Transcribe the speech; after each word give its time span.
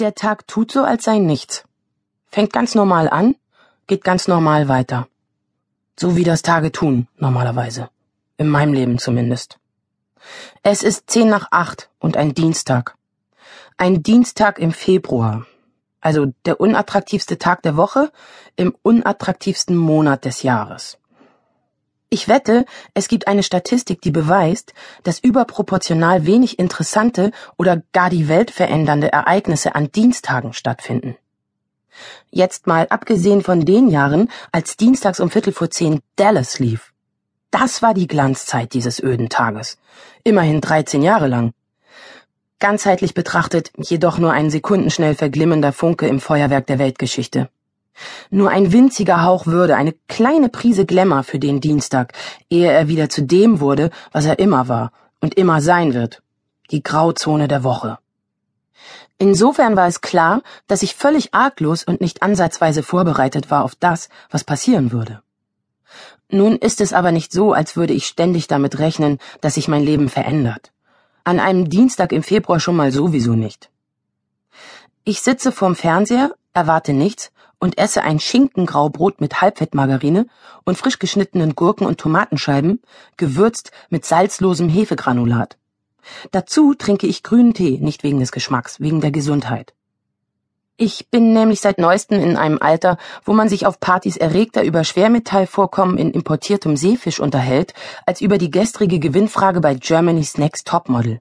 Der 0.00 0.14
Tag 0.14 0.46
tut 0.46 0.72
so, 0.72 0.82
als 0.82 1.04
sei 1.04 1.18
nichts. 1.18 1.64
Fängt 2.26 2.54
ganz 2.54 2.74
normal 2.74 3.10
an, 3.10 3.36
geht 3.86 4.02
ganz 4.02 4.28
normal 4.28 4.66
weiter. 4.66 5.08
So 5.94 6.16
wie 6.16 6.24
das 6.24 6.40
Tage 6.40 6.72
tun, 6.72 7.06
normalerweise. 7.18 7.90
In 8.38 8.48
meinem 8.48 8.72
Leben 8.72 8.98
zumindest. 8.98 9.58
Es 10.62 10.82
ist 10.82 11.10
zehn 11.10 11.28
nach 11.28 11.48
acht 11.50 11.90
und 11.98 12.16
ein 12.16 12.32
Dienstag. 12.32 12.96
Ein 13.76 14.02
Dienstag 14.02 14.58
im 14.58 14.72
Februar. 14.72 15.44
Also 16.00 16.32
der 16.46 16.60
unattraktivste 16.60 17.36
Tag 17.36 17.60
der 17.60 17.76
Woche 17.76 18.10
im 18.56 18.74
unattraktivsten 18.80 19.76
Monat 19.76 20.24
des 20.24 20.42
Jahres. 20.42 20.96
Ich 22.12 22.26
wette, 22.26 22.64
es 22.92 23.06
gibt 23.06 23.28
eine 23.28 23.44
Statistik, 23.44 24.02
die 24.02 24.10
beweist, 24.10 24.74
dass 25.04 25.20
überproportional 25.20 26.26
wenig 26.26 26.58
interessante 26.58 27.30
oder 27.56 27.82
gar 27.92 28.10
die 28.10 28.28
Welt 28.28 28.50
verändernde 28.50 29.12
Ereignisse 29.12 29.76
an 29.76 29.92
Dienstagen 29.92 30.52
stattfinden. 30.52 31.16
Jetzt 32.30 32.66
mal 32.66 32.88
abgesehen 32.90 33.42
von 33.42 33.64
den 33.64 33.88
Jahren, 33.88 34.28
als 34.50 34.76
dienstags 34.76 35.20
um 35.20 35.30
Viertel 35.30 35.52
vor 35.52 35.70
zehn 35.70 36.00
Dallas 36.16 36.58
lief. 36.58 36.92
Das 37.52 37.80
war 37.80 37.94
die 37.94 38.08
Glanzzeit 38.08 38.74
dieses 38.74 39.00
öden 39.00 39.28
Tages. 39.28 39.78
Immerhin 40.24 40.60
13 40.60 41.02
Jahre 41.02 41.28
lang. 41.28 41.52
Ganzheitlich 42.58 43.14
betrachtet 43.14 43.70
jedoch 43.76 44.18
nur 44.18 44.32
ein 44.32 44.50
sekundenschnell 44.50 45.14
verglimmender 45.14 45.72
Funke 45.72 46.08
im 46.08 46.20
Feuerwerk 46.20 46.66
der 46.66 46.80
Weltgeschichte. 46.80 47.50
Nur 48.30 48.50
ein 48.50 48.72
winziger 48.72 49.24
Hauch 49.24 49.46
Würde, 49.46 49.76
eine 49.76 49.94
kleine 50.08 50.48
Prise 50.48 50.86
Glamour 50.86 51.22
für 51.22 51.38
den 51.38 51.60
Dienstag, 51.60 52.12
ehe 52.48 52.70
er 52.70 52.88
wieder 52.88 53.08
zu 53.08 53.22
dem 53.22 53.60
wurde, 53.60 53.90
was 54.12 54.26
er 54.26 54.38
immer 54.38 54.68
war 54.68 54.92
und 55.20 55.34
immer 55.34 55.60
sein 55.60 55.94
wird. 55.94 56.22
Die 56.70 56.82
Grauzone 56.82 57.48
der 57.48 57.64
Woche. 57.64 57.98
Insofern 59.18 59.76
war 59.76 59.86
es 59.86 60.00
klar, 60.00 60.42
dass 60.66 60.82
ich 60.82 60.94
völlig 60.94 61.34
arglos 61.34 61.84
und 61.84 62.00
nicht 62.00 62.22
ansatzweise 62.22 62.82
vorbereitet 62.82 63.50
war 63.50 63.64
auf 63.64 63.74
das, 63.74 64.08
was 64.30 64.44
passieren 64.44 64.92
würde. 64.92 65.20
Nun 66.30 66.56
ist 66.56 66.80
es 66.80 66.92
aber 66.92 67.12
nicht 67.12 67.32
so, 67.32 67.52
als 67.52 67.76
würde 67.76 67.92
ich 67.92 68.06
ständig 68.06 68.46
damit 68.46 68.78
rechnen, 68.78 69.18
dass 69.40 69.54
sich 69.54 69.68
mein 69.68 69.82
Leben 69.82 70.08
verändert. 70.08 70.72
An 71.24 71.40
einem 71.40 71.68
Dienstag 71.68 72.12
im 72.12 72.22
Februar 72.22 72.60
schon 72.60 72.76
mal 72.76 72.92
sowieso 72.92 73.34
nicht. 73.34 73.68
Ich 75.04 75.20
sitze 75.20 75.50
vorm 75.52 75.74
Fernseher, 75.74 76.32
erwarte 76.54 76.92
nichts 76.92 77.30
und 77.60 77.78
esse 77.78 78.02
ein 78.02 78.18
Schinkengraubrot 78.18 79.20
mit 79.20 79.40
Halbfettmargarine 79.40 80.26
und 80.64 80.76
frisch 80.76 80.98
geschnittenen 80.98 81.54
Gurken 81.54 81.86
und 81.86 82.00
Tomatenscheiben, 82.00 82.80
gewürzt 83.16 83.70
mit 83.90 84.04
salzlosem 84.04 84.68
Hefegranulat. 84.68 85.56
Dazu 86.32 86.74
trinke 86.74 87.06
ich 87.06 87.22
grünen 87.22 87.54
Tee, 87.54 87.78
nicht 87.78 88.02
wegen 88.02 88.18
des 88.18 88.32
Geschmacks, 88.32 88.80
wegen 88.80 89.00
der 89.00 89.12
Gesundheit. 89.12 89.74
Ich 90.82 91.10
bin 91.10 91.34
nämlich 91.34 91.60
seit 91.60 91.76
neuestem 91.78 92.22
in 92.22 92.38
einem 92.38 92.56
Alter, 92.58 92.96
wo 93.24 93.34
man 93.34 93.50
sich 93.50 93.66
auf 93.66 93.80
Partys 93.80 94.16
erregter 94.16 94.64
über 94.64 94.82
Schwermetallvorkommen 94.82 95.98
in 95.98 96.10
importiertem 96.10 96.74
Seefisch 96.74 97.20
unterhält, 97.20 97.74
als 98.06 98.22
über 98.22 98.38
die 98.38 98.50
gestrige 98.50 98.98
Gewinnfrage 98.98 99.60
bei 99.60 99.74
Germany's 99.74 100.38
Next 100.38 100.66
Topmodel. 100.66 101.20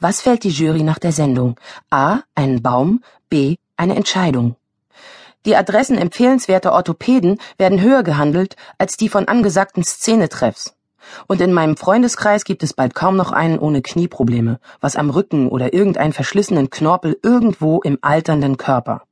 Was 0.00 0.20
fällt 0.20 0.42
die 0.42 0.50
Jury 0.50 0.82
nach 0.82 0.98
der 0.98 1.12
Sendung? 1.12 1.54
A. 1.90 2.22
Einen 2.34 2.62
Baum, 2.62 3.04
B. 3.30 3.56
Eine 3.76 3.94
Entscheidung. 3.94 4.56
Die 5.46 5.56
Adressen 5.56 5.98
empfehlenswerter 5.98 6.72
Orthopäden 6.72 7.38
werden 7.58 7.80
höher 7.80 8.02
gehandelt 8.02 8.56
als 8.78 8.96
die 8.96 9.08
von 9.08 9.28
angesagten 9.28 9.84
Szenetreffs. 9.84 10.74
Und 11.26 11.42
in 11.42 11.52
meinem 11.52 11.76
Freundeskreis 11.76 12.44
gibt 12.44 12.62
es 12.62 12.72
bald 12.72 12.94
kaum 12.94 13.16
noch 13.16 13.30
einen 13.30 13.58
ohne 13.58 13.82
Knieprobleme, 13.82 14.58
was 14.80 14.96
am 14.96 15.10
Rücken 15.10 15.48
oder 15.48 15.74
irgendeinen 15.74 16.14
verschlissenen 16.14 16.70
Knorpel 16.70 17.18
irgendwo 17.22 17.82
im 17.82 17.98
alternden 18.00 18.56
Körper. 18.56 19.02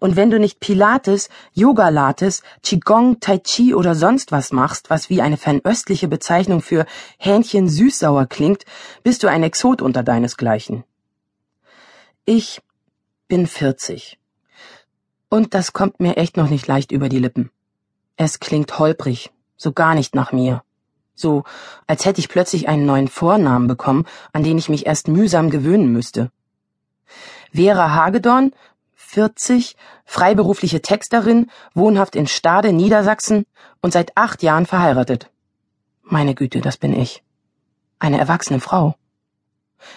Und 0.00 0.16
wenn 0.16 0.30
du 0.30 0.40
nicht 0.40 0.60
Pilates, 0.60 1.28
Yoga-Lates, 1.52 2.42
Qigong, 2.62 3.20
Tai 3.20 3.38
Chi 3.38 3.74
oder 3.74 3.94
sonst 3.94 4.32
was 4.32 4.50
machst, 4.50 4.90
was 4.90 5.10
wie 5.10 5.22
eine 5.22 5.36
fernöstliche 5.36 6.08
Bezeichnung 6.08 6.60
für 6.60 6.86
Hähnchen 7.18 7.68
süßsauer 7.68 8.26
klingt, 8.26 8.64
bist 9.02 9.22
du 9.22 9.28
ein 9.28 9.42
Exot 9.42 9.80
unter 9.80 10.02
deinesgleichen. 10.02 10.84
Ich 12.24 12.62
bin 13.28 13.46
40. 13.46 14.18
Und 15.34 15.52
das 15.52 15.72
kommt 15.72 15.98
mir 15.98 16.16
echt 16.16 16.36
noch 16.36 16.48
nicht 16.48 16.68
leicht 16.68 16.92
über 16.92 17.08
die 17.08 17.18
Lippen. 17.18 17.50
Es 18.14 18.38
klingt 18.38 18.78
holprig, 18.78 19.32
so 19.56 19.72
gar 19.72 19.96
nicht 19.96 20.14
nach 20.14 20.30
mir. 20.30 20.62
So, 21.16 21.42
als 21.88 22.04
hätte 22.04 22.20
ich 22.20 22.28
plötzlich 22.28 22.68
einen 22.68 22.86
neuen 22.86 23.08
Vornamen 23.08 23.66
bekommen, 23.66 24.06
an 24.32 24.44
den 24.44 24.58
ich 24.58 24.68
mich 24.68 24.86
erst 24.86 25.08
mühsam 25.08 25.50
gewöhnen 25.50 25.90
müsste. 25.90 26.30
Vera 27.52 27.96
Hagedorn, 27.96 28.52
40, 28.94 29.76
freiberufliche 30.04 30.82
Texterin, 30.82 31.50
wohnhaft 31.74 32.14
in 32.14 32.28
Stade, 32.28 32.72
Niedersachsen 32.72 33.44
und 33.82 33.92
seit 33.92 34.16
acht 34.16 34.40
Jahren 34.40 34.66
verheiratet. 34.66 35.32
Meine 36.04 36.36
Güte, 36.36 36.60
das 36.60 36.76
bin 36.76 36.92
ich. 36.92 37.24
Eine 37.98 38.20
erwachsene 38.20 38.60
Frau. 38.60 38.94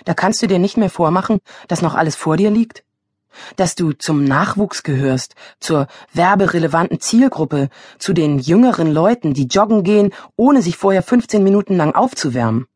Da 0.03 0.15
kannst 0.15 0.41
du 0.41 0.47
dir 0.47 0.57
nicht 0.57 0.77
mehr 0.77 0.89
vormachen, 0.89 1.41
dass 1.67 1.83
noch 1.83 1.93
alles 1.93 2.15
vor 2.15 2.37
dir 2.37 2.49
liegt? 2.49 2.86
Dass 3.55 3.75
du 3.75 3.93
zum 3.93 4.23
Nachwuchs 4.23 4.83
gehörst, 4.83 5.35
zur 5.59 5.87
werberelevanten 6.13 6.99
Zielgruppe, 6.99 7.69
zu 7.99 8.13
den 8.13 8.39
jüngeren 8.39 8.91
Leuten, 8.91 9.33
die 9.33 9.47
joggen 9.47 9.83
gehen, 9.83 10.13
ohne 10.35 10.61
sich 10.61 10.77
vorher 10.77 11.03
15 11.03 11.43
Minuten 11.43 11.77
lang 11.77 11.95
aufzuwärmen, 11.95 12.67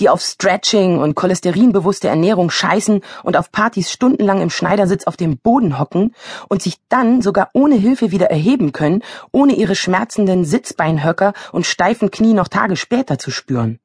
die 0.00 0.08
auf 0.08 0.20
Stretching 0.20 0.98
und 0.98 1.14
cholesterinbewusste 1.14 2.08
Ernährung 2.08 2.50
scheißen 2.50 3.00
und 3.22 3.36
auf 3.36 3.50
Partys 3.50 3.90
stundenlang 3.90 4.40
im 4.40 4.50
Schneidersitz 4.50 5.04
auf 5.04 5.16
dem 5.16 5.38
Boden 5.38 5.78
hocken 5.78 6.14
und 6.48 6.62
sich 6.62 6.76
dann 6.88 7.22
sogar 7.22 7.50
ohne 7.52 7.74
Hilfe 7.74 8.10
wieder 8.10 8.30
erheben 8.30 8.72
können, 8.72 9.02
ohne 9.32 9.54
ihre 9.54 9.74
schmerzenden 9.74 10.44
Sitzbeinhöcker 10.44 11.32
und 11.52 11.66
steifen 11.66 12.10
Knie 12.10 12.34
noch 12.34 12.48
Tage 12.48 12.76
später 12.76 13.18
zu 13.18 13.30
spüren. 13.30 13.80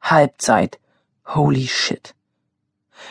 Halbzeit. 0.00 0.78
Holy 1.26 1.66
shit. 1.66 2.14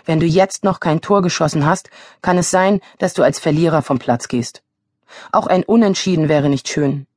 Wenn 0.06 0.20
du 0.20 0.25
jetzt 0.25 0.64
noch 0.64 0.80
kein 0.80 1.02
Tor 1.02 1.22
geschossen 1.22 1.66
hast, 1.66 1.90
kann 2.22 2.38
es 2.38 2.52
sein, 2.52 2.81
dass 3.00 3.14
du 3.14 3.24
als 3.24 3.40
Verlierer 3.40 3.81
vom 3.81 4.00
Platz 4.00 4.28
gehst. 4.28 4.64
Auch 5.31 5.48
ein 5.48 5.64
Unentschieden 5.64 6.30
wäre 6.30 6.50
nicht 6.50 6.68
schön. 6.68 7.08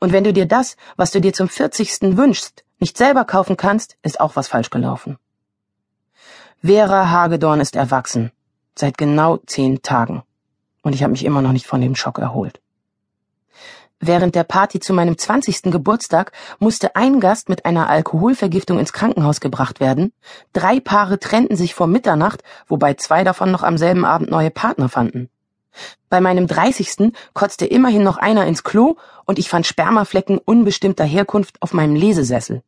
Und 0.00 0.12
wenn 0.12 0.24
du 0.24 0.32
dir 0.32 0.46
das, 0.46 0.76
was 0.96 1.10
du 1.10 1.20
dir 1.20 1.32
zum 1.32 1.48
vierzigsten 1.48 2.16
wünschst, 2.16 2.64
nicht 2.78 2.96
selber 2.96 3.24
kaufen 3.24 3.56
kannst, 3.56 3.96
ist 4.02 4.20
auch 4.20 4.36
was 4.36 4.48
falsch 4.48 4.70
gelaufen. 4.70 5.18
Vera 6.62 7.10
Hagedorn 7.10 7.60
ist 7.60 7.76
erwachsen. 7.76 8.32
Seit 8.74 8.98
genau 8.98 9.38
zehn 9.46 9.82
Tagen. 9.82 10.22
Und 10.82 10.94
ich 10.94 11.02
habe 11.02 11.12
mich 11.12 11.24
immer 11.24 11.42
noch 11.42 11.52
nicht 11.52 11.66
von 11.66 11.80
dem 11.80 11.94
Schock 11.94 12.18
erholt. 12.18 12.60
Während 14.00 14.34
der 14.34 14.44
Party 14.44 14.78
zu 14.78 14.92
meinem 14.92 15.16
zwanzigsten 15.16 15.72
Geburtstag 15.72 16.32
musste 16.58 16.96
ein 16.96 17.18
Gast 17.18 17.48
mit 17.48 17.64
einer 17.64 17.88
Alkoholvergiftung 17.88 18.78
ins 18.78 18.92
Krankenhaus 18.92 19.40
gebracht 19.40 19.80
werden. 19.80 20.12
Drei 20.52 20.80
Paare 20.80 21.18
trennten 21.18 21.56
sich 21.56 21.74
vor 21.74 21.86
Mitternacht, 21.86 22.42
wobei 22.66 22.94
zwei 22.94 23.24
davon 23.24 23.50
noch 23.50 23.62
am 23.62 23.78
selben 23.78 24.04
Abend 24.04 24.30
neue 24.30 24.50
Partner 24.50 24.90
fanden. 24.90 25.30
Bei 26.10 26.20
meinem 26.20 26.46
dreißigsten 26.46 27.12
kotzte 27.32 27.66
immerhin 27.66 28.02
noch 28.02 28.18
einer 28.18 28.46
ins 28.46 28.64
Klo 28.64 28.96
und 29.24 29.38
ich 29.38 29.48
fand 29.48 29.66
Spermaflecken 29.66 30.38
unbestimmter 30.38 31.04
Herkunft 31.04 31.60
auf 31.62 31.72
meinem 31.72 31.94
Lesesessel. 31.94 32.62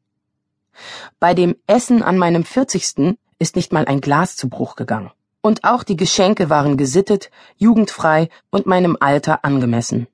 Bei 1.21 1.34
dem 1.34 1.56
Essen 1.66 2.03
an 2.03 2.16
meinem 2.16 2.45
vierzigsten 2.45 3.19
ist 3.39 3.55
nicht 3.55 3.72
mal 3.72 3.84
ein 3.84 4.00
Glas 4.00 4.37
zu 4.37 4.49
Bruch 4.49 4.77
gegangen. 4.77 5.10
Und 5.43 5.65
auch 5.65 5.83
die 5.83 5.97
Geschenke 5.97 6.50
waren 6.50 6.77
gesittet, 6.77 7.31
jugendfrei 7.56 8.28
und 8.50 8.66
meinem 8.66 8.97
Alter 8.99 9.45
angemessen 9.45 10.09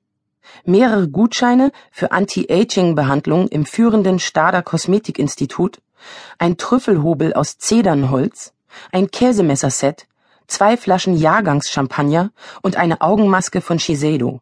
mehrere 0.63 1.07
Gutscheine 1.07 1.71
für 1.91 2.11
Anti-Aging-Behandlung 2.11 3.47
im 3.47 3.65
führenden 3.65 4.19
Stader 4.19 4.61
Kosmetikinstitut, 4.61 5.81
ein 6.37 6.57
Trüffelhobel 6.57 7.33
aus 7.33 7.57
Zedernholz, 7.57 8.53
ein 8.91 9.09
Käsemesserset, 9.09 10.07
zwei 10.47 10.77
Flaschen 10.77 11.15
Jahrgangschampagner 11.15 12.31
und 12.61 12.75
eine 12.77 13.01
Augenmaske 13.01 13.61
von 13.61 13.79
Shiseido. 13.79 14.41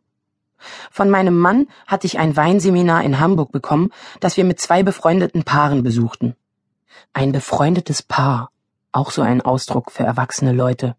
Von 0.92 1.10
meinem 1.10 1.38
Mann 1.38 1.68
hatte 1.88 2.08
ich 2.08 2.20
ein 2.20 2.36
Weinseminar 2.36 3.04
in 3.04 3.20
Hamburg 3.20 3.52
bekommen, 3.52 3.92
das 4.20 4.38
wir 4.38 4.46
mit 4.46 4.60
zwei 4.60 4.84
befreundeten 4.84 5.44
Paaren 5.44 5.84
besuchten. 5.84 6.36
Ein 7.12 7.32
befreundetes 7.32 8.02
Paar, 8.02 8.50
auch 8.92 9.12
so 9.12 9.22
ein 9.22 9.42
Ausdruck 9.42 9.92
für 9.92 10.04
erwachsene 10.04 10.54
Leute. 10.54 10.96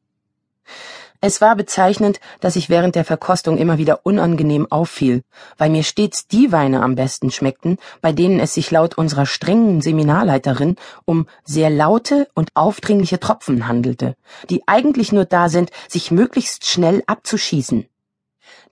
Es 1.26 1.40
war 1.40 1.56
bezeichnend, 1.56 2.20
dass 2.40 2.54
ich 2.54 2.68
während 2.68 2.96
der 2.96 3.04
Verkostung 3.06 3.56
immer 3.56 3.78
wieder 3.78 4.04
unangenehm 4.04 4.70
auffiel, 4.70 5.22
weil 5.56 5.70
mir 5.70 5.82
stets 5.82 6.26
die 6.26 6.52
Weine 6.52 6.82
am 6.82 6.96
besten 6.96 7.30
schmeckten, 7.30 7.78
bei 8.02 8.12
denen 8.12 8.40
es 8.40 8.52
sich 8.52 8.70
laut 8.70 8.98
unserer 8.98 9.24
strengen 9.24 9.80
Seminarleiterin 9.80 10.76
um 11.06 11.26
sehr 11.42 11.70
laute 11.70 12.28
und 12.34 12.50
aufdringliche 12.52 13.20
Tropfen 13.20 13.66
handelte, 13.66 14.16
die 14.50 14.64
eigentlich 14.66 15.12
nur 15.12 15.24
da 15.24 15.48
sind, 15.48 15.70
sich 15.88 16.10
möglichst 16.10 16.66
schnell 16.66 17.02
abzuschießen. 17.06 17.86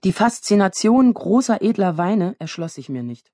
Die 0.03 0.13
Faszination 0.13 1.11
großer 1.11 1.63
edler 1.63 1.97
Weine 1.97 2.35
erschloss 2.37 2.75
sich 2.75 2.87
mir 2.87 3.01
nicht. 3.01 3.31